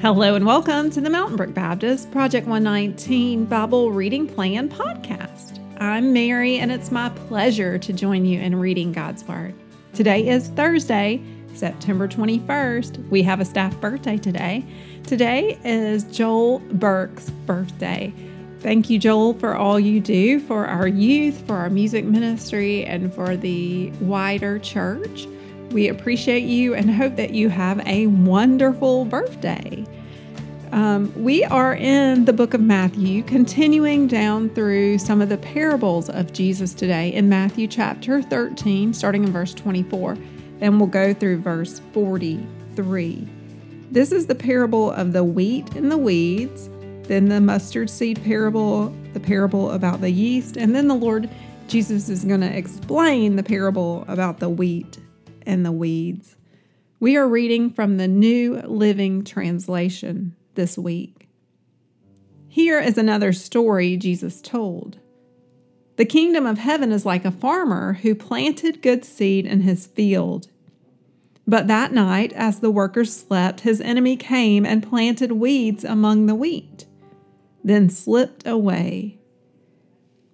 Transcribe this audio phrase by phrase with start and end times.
[0.00, 5.58] Hello and welcome to the Mountain Brook Baptist Project 119 Bible Reading Plan podcast.
[5.78, 9.54] I'm Mary, and it's my pleasure to join you in reading God's Word.
[9.92, 13.10] Today is Thursday, September 21st.
[13.10, 14.64] We have a staff birthday today.
[15.06, 18.10] Today is Joel Burke's birthday.
[18.60, 23.12] Thank you, Joel, for all you do for our youth, for our music ministry, and
[23.12, 25.26] for the wider church.
[25.72, 29.86] We appreciate you and hope that you have a wonderful birthday.
[30.72, 36.08] Um, we are in the book of Matthew, continuing down through some of the parables
[36.08, 40.16] of Jesus today in Matthew chapter 13, starting in verse 24,
[40.60, 43.28] and we'll go through verse 43.
[43.90, 46.70] This is the parable of the wheat and the weeds,
[47.08, 51.28] then the mustard seed parable, the parable about the yeast, and then the Lord
[51.66, 55.00] Jesus is going to explain the parable about the wheat
[55.46, 56.36] and the weeds.
[57.00, 61.28] We are reading from the New Living Translation this week.
[62.48, 64.98] Here is another story Jesus told.
[65.96, 70.48] The kingdom of heaven is like a farmer who planted good seed in his field.
[71.46, 76.34] But that night, as the workers slept, his enemy came and planted weeds among the
[76.34, 76.86] wheat,
[77.62, 79.18] then slipped away.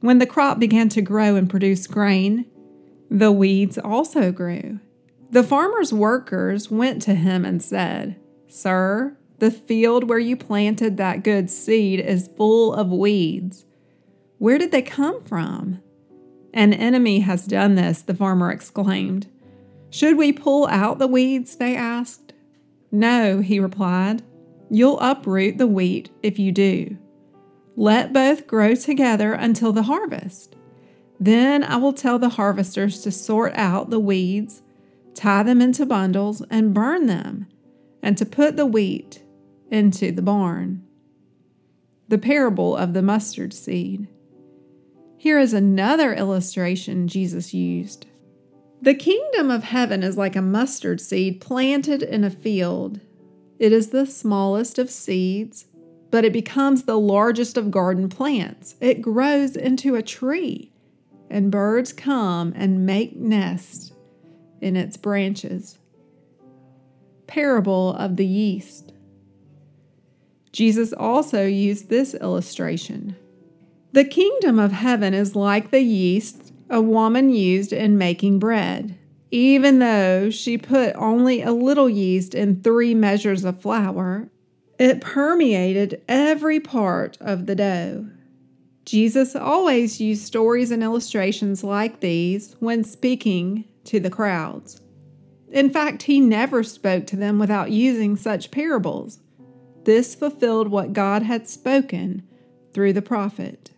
[0.00, 2.46] When the crop began to grow and produce grain,
[3.10, 4.78] the weeds also grew.
[5.30, 11.22] The farmer's workers went to him and said, Sir, the field where you planted that
[11.22, 13.64] good seed is full of weeds.
[14.38, 15.82] Where did they come from?
[16.54, 19.28] An enemy has done this, the farmer exclaimed.
[19.90, 21.56] Should we pull out the weeds?
[21.56, 22.32] They asked.
[22.90, 24.22] No, he replied.
[24.70, 26.96] You'll uproot the wheat if you do.
[27.76, 30.56] Let both grow together until the harvest.
[31.20, 34.62] Then I will tell the harvesters to sort out the weeds,
[35.14, 37.46] tie them into bundles, and burn them,
[38.02, 39.22] and to put the wheat
[39.70, 40.82] into the barn.
[42.08, 44.08] The parable of the mustard seed.
[45.16, 48.06] Here is another illustration Jesus used.
[48.80, 53.00] The kingdom of heaven is like a mustard seed planted in a field.
[53.58, 55.66] It is the smallest of seeds,
[56.10, 58.76] but it becomes the largest of garden plants.
[58.80, 60.72] It grows into a tree,
[61.30, 63.92] and birds come and make nests
[64.60, 65.78] in its branches.
[67.26, 68.85] Parable of the yeast.
[70.56, 73.14] Jesus also used this illustration.
[73.92, 78.96] The kingdom of heaven is like the yeast a woman used in making bread.
[79.30, 84.30] Even though she put only a little yeast in three measures of flour,
[84.78, 88.06] it permeated every part of the dough.
[88.86, 94.80] Jesus always used stories and illustrations like these when speaking to the crowds.
[95.52, 99.20] In fact, he never spoke to them without using such parables.
[99.86, 102.24] This fulfilled what God had spoken
[102.74, 103.70] through the prophet.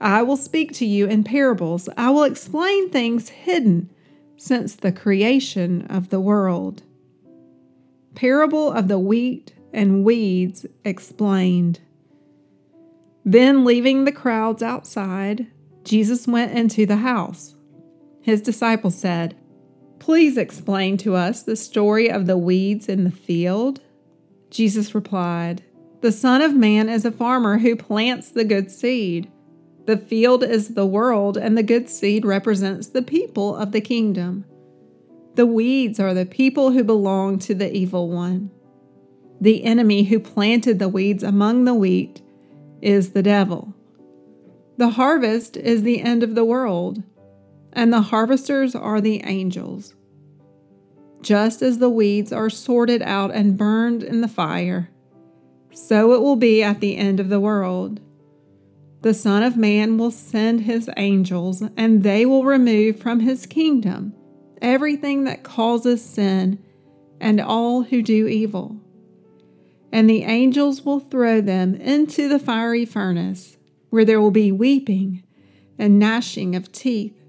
[0.00, 1.90] I will speak to you in parables.
[1.94, 3.90] I will explain things hidden
[4.38, 6.84] since the creation of the world.
[8.14, 11.80] Parable of the wheat and weeds explained.
[13.22, 15.48] Then, leaving the crowds outside,
[15.84, 17.54] Jesus went into the house.
[18.22, 19.36] His disciples said,
[19.98, 23.82] Please explain to us the story of the weeds in the field.
[24.50, 25.62] Jesus replied,
[26.00, 29.30] The Son of Man is a farmer who plants the good seed.
[29.86, 34.44] The field is the world, and the good seed represents the people of the kingdom.
[35.34, 38.50] The weeds are the people who belong to the evil one.
[39.40, 42.22] The enemy who planted the weeds among the wheat
[42.80, 43.74] is the devil.
[44.78, 47.02] The harvest is the end of the world,
[47.72, 49.94] and the harvesters are the angels
[51.26, 54.88] just as the weeds are sorted out and burned in the fire.
[55.74, 58.00] So it will be at the end of the world.
[59.02, 64.14] The Son of Man will send his angels, and they will remove from his kingdom
[64.62, 66.62] everything that causes sin
[67.20, 68.76] and all who do evil.
[69.90, 73.56] And the angels will throw them into the fiery furnace,
[73.90, 75.24] where there will be weeping
[75.76, 77.20] and gnashing of teeth.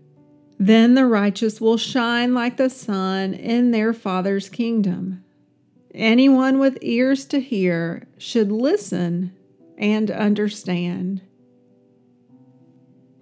[0.59, 5.23] Then the righteous will shine like the sun in their Father's kingdom.
[5.93, 9.35] Anyone with ears to hear should listen
[9.77, 11.21] and understand.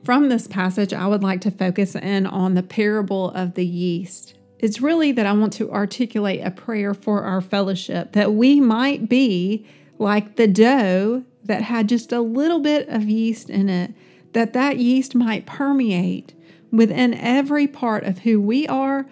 [0.04, 4.36] From this passage, I would like to focus in on the parable of the yeast.
[4.60, 9.10] It's really that I want to articulate a prayer for our fellowship that we might
[9.10, 9.66] be
[9.98, 13.94] like the dough that had just a little bit of yeast in it,
[14.34, 16.34] that that yeast might permeate
[16.78, 19.06] within every part of who we are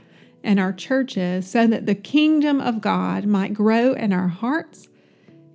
[0.43, 4.89] and our churches so that the kingdom of God might grow in our hearts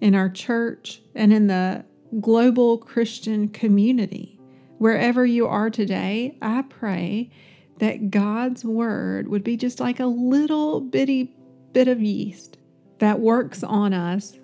[0.01, 1.85] in our church, and in the
[2.21, 4.39] global Christian community.
[4.79, 7.31] Wherever you are today, I pray
[7.79, 11.35] that God's word would be just like a little bitty
[11.73, 12.59] bit of yeast
[12.99, 14.39] that works on us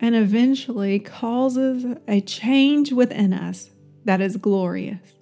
[0.00, 3.70] and eventually causes a change within us
[4.04, 5.13] that is glorious.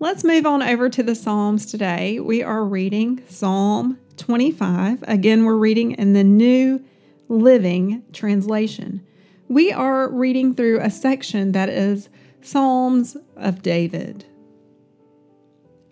[0.00, 2.20] Let's move on over to the Psalms today.
[2.20, 5.02] We are reading Psalm 25.
[5.08, 6.84] Again, we're reading in the New
[7.28, 9.04] Living Translation.
[9.48, 12.08] We are reading through a section that is
[12.42, 14.24] Psalms of David.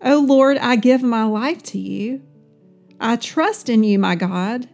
[0.00, 2.22] O Lord, I give my life to you.
[3.00, 4.68] I trust in you, my God.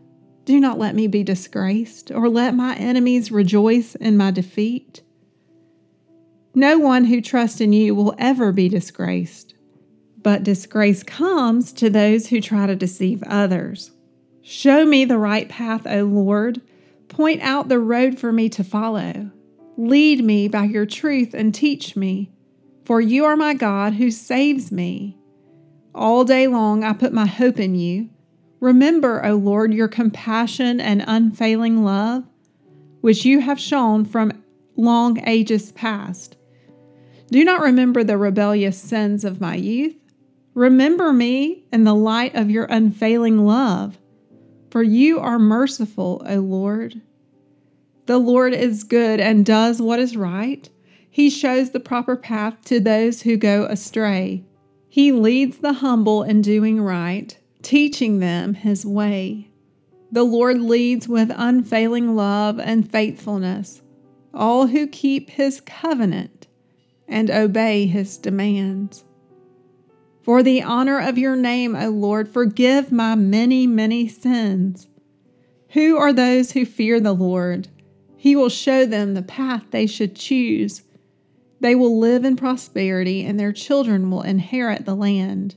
[0.44, 5.00] Do not let me be disgraced, or let my enemies rejoice in my defeat.
[6.54, 9.54] No one who trusts in you will ever be disgraced,
[10.22, 13.90] but disgrace comes to those who try to deceive others.
[14.42, 16.60] Show me the right path, O Lord.
[17.08, 19.30] Point out the road for me to follow.
[19.78, 22.30] Lead me by your truth and teach me,
[22.84, 25.16] for you are my God who saves me.
[25.94, 28.10] All day long I put my hope in you.
[28.60, 32.24] Remember, O Lord, your compassion and unfailing love,
[33.00, 34.42] which you have shown from
[34.76, 36.36] long ages past.
[37.32, 39.96] Do not remember the rebellious sins of my youth.
[40.52, 43.98] Remember me in the light of your unfailing love,
[44.70, 47.00] for you are merciful, O Lord.
[48.04, 50.68] The Lord is good and does what is right.
[51.08, 54.44] He shows the proper path to those who go astray.
[54.90, 59.48] He leads the humble in doing right teaching them his way.
[60.10, 63.80] The Lord leads with unfailing love and faithfulness
[64.34, 66.41] all who keep his covenant
[67.12, 69.04] and obey his demands.
[70.22, 74.88] For the honor of your name, O Lord, forgive my many, many sins.
[75.70, 77.68] Who are those who fear the Lord?
[78.16, 80.82] He will show them the path they should choose.
[81.60, 85.56] They will live in prosperity, and their children will inherit the land.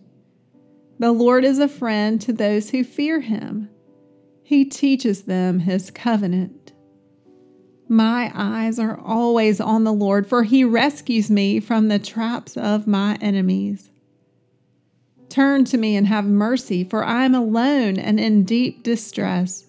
[0.98, 3.70] The Lord is a friend to those who fear him.
[4.44, 6.74] He teaches them his covenant.
[7.88, 12.88] My eyes are always on the Lord, for he rescues me from the traps of
[12.88, 13.92] my enemies.
[15.30, 19.66] Turn to me and have mercy, for I am alone and in deep distress.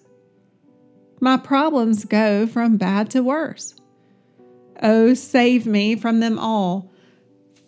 [1.19, 3.75] My problems go from bad to worse.
[4.81, 6.91] Oh, save me from them all.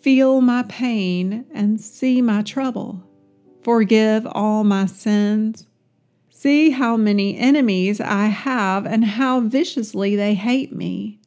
[0.02, 3.04] Feel my pain and see my trouble.
[3.64, 5.68] Forgive all my sins.
[6.42, 11.20] See how many enemies I have and how viciously they hate me.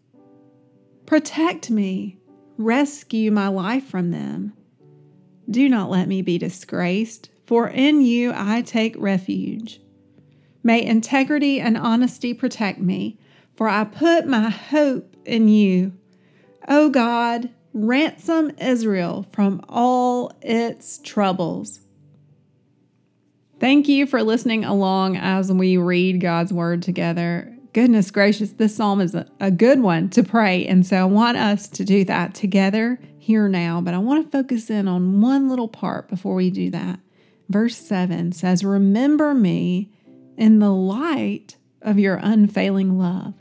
[1.04, 2.18] Protect me,
[2.56, 4.54] rescue my life from them.
[5.50, 9.82] Do not let me be disgraced, for in you I take refuge.
[10.62, 13.18] May integrity and honesty protect me,
[13.54, 15.92] for I put my hope in you.
[16.68, 21.81] O God, ransom Israel from all its troubles.
[23.62, 27.56] Thank you for listening along as we read God's Word together.
[27.72, 30.66] Goodness gracious, this psalm is a, good one to pray.
[30.66, 33.80] And so I want us to do that together here now.
[33.80, 36.98] But I want to focus in on one little part before we do that.
[37.50, 39.92] Verse 7 says, Remember me
[40.36, 43.34] in the light of your unfailing love.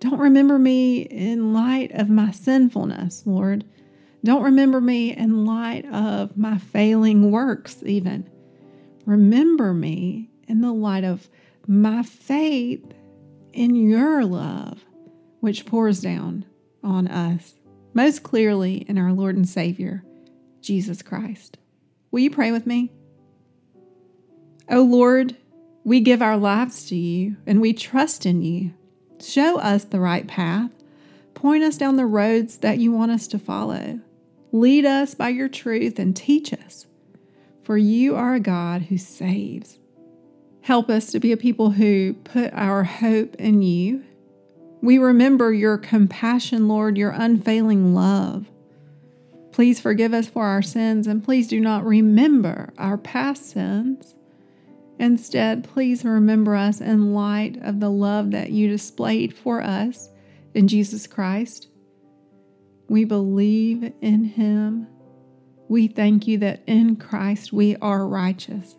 [0.00, 3.64] Don't remember me in light of my sinfulness, Lord.
[4.24, 8.28] Don't remember me in light of my failing works, even.
[9.08, 11.30] Remember me in the light of
[11.66, 12.84] my faith
[13.54, 14.84] in your love,
[15.40, 16.44] which pours down
[16.84, 17.54] on us
[17.94, 20.04] most clearly in our Lord and Savior,
[20.60, 21.56] Jesus Christ.
[22.10, 22.92] Will you pray with me?
[24.68, 25.34] O oh Lord,
[25.84, 28.74] we give our lives to you and we trust in you.
[29.22, 30.72] Show us the right path.
[31.32, 34.00] Point us down the roads that you want us to follow.
[34.52, 36.84] Lead us by your truth and teach us
[37.68, 39.78] for you are a God who saves.
[40.62, 44.02] Help us to be a people who put our hope in you.
[44.80, 48.46] We remember your compassion, Lord, your unfailing love.
[49.52, 54.14] Please forgive us for our sins and please do not remember our past sins.
[54.98, 60.08] Instead, please remember us in light of the love that you displayed for us
[60.54, 61.68] in Jesus Christ.
[62.88, 64.86] We believe in him
[65.68, 68.76] we thank you that in Christ we are righteous.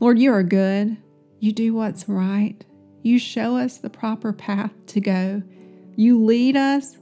[0.00, 0.96] Lord, you are good.
[1.40, 2.64] You do what's right.
[3.02, 5.42] You show us the proper path to go.
[5.96, 6.96] You lead us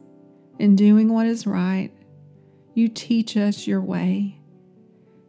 [0.59, 1.91] in doing what is right.
[2.75, 4.39] You teach us your way.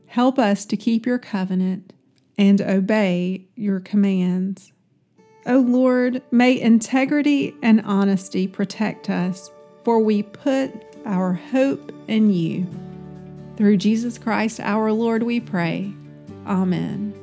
[0.06, 1.94] Help us to keep your covenant
[2.38, 4.72] and obey your commands.
[5.46, 9.52] O Lord, may integrity and honesty protect us,
[9.84, 10.72] for we put
[11.06, 12.66] our hope in you.
[13.56, 15.94] Through Jesus Christ our Lord, we pray.
[16.48, 17.23] Amen.